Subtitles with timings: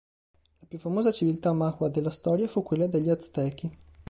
[0.61, 3.77] La più famosa civiltà nahua della storia fu quella degli Aztechi.